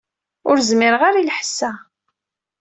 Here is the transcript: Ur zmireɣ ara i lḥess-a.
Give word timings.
Ur 0.49 0.57
zmireɣ 0.69 1.01
ara 1.07 1.17
i 1.21 1.25
lḥess-a. 1.29 1.71